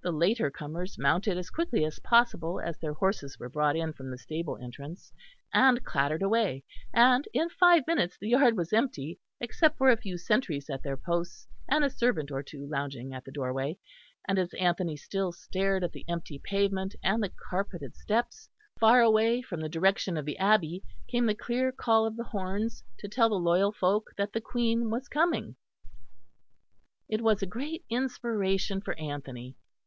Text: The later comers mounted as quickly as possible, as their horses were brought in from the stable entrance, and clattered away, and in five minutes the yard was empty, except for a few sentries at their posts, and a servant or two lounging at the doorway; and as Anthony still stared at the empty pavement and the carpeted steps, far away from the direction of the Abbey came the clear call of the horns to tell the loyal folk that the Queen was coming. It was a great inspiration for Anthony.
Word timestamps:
The 0.00 0.12
later 0.12 0.50
comers 0.50 0.96
mounted 0.98 1.36
as 1.36 1.50
quickly 1.50 1.84
as 1.84 1.98
possible, 1.98 2.58
as 2.62 2.78
their 2.78 2.94
horses 2.94 3.38
were 3.38 3.50
brought 3.50 3.76
in 3.76 3.92
from 3.92 4.10
the 4.10 4.16
stable 4.16 4.56
entrance, 4.56 5.12
and 5.52 5.84
clattered 5.84 6.22
away, 6.22 6.64
and 6.94 7.28
in 7.34 7.50
five 7.50 7.86
minutes 7.86 8.16
the 8.16 8.30
yard 8.30 8.56
was 8.56 8.72
empty, 8.72 9.18
except 9.38 9.76
for 9.76 9.90
a 9.90 9.98
few 9.98 10.16
sentries 10.16 10.70
at 10.70 10.82
their 10.82 10.96
posts, 10.96 11.46
and 11.68 11.84
a 11.84 11.90
servant 11.90 12.30
or 12.30 12.42
two 12.42 12.66
lounging 12.68 13.12
at 13.12 13.22
the 13.26 13.30
doorway; 13.30 13.76
and 14.26 14.38
as 14.38 14.54
Anthony 14.54 14.96
still 14.96 15.30
stared 15.30 15.84
at 15.84 15.92
the 15.92 16.06
empty 16.08 16.38
pavement 16.38 16.94
and 17.02 17.22
the 17.22 17.32
carpeted 17.50 17.94
steps, 17.94 18.48
far 18.80 19.02
away 19.02 19.42
from 19.42 19.60
the 19.60 19.68
direction 19.68 20.16
of 20.16 20.24
the 20.24 20.38
Abbey 20.38 20.82
came 21.06 21.26
the 21.26 21.34
clear 21.34 21.70
call 21.70 22.06
of 22.06 22.16
the 22.16 22.24
horns 22.24 22.82
to 23.00 23.08
tell 23.08 23.28
the 23.28 23.34
loyal 23.34 23.72
folk 23.72 24.12
that 24.16 24.32
the 24.32 24.40
Queen 24.40 24.88
was 24.88 25.06
coming. 25.06 25.54
It 27.10 27.20
was 27.20 27.42
a 27.42 27.46
great 27.46 27.84
inspiration 27.90 28.80
for 28.80 28.98
Anthony. 28.98 29.54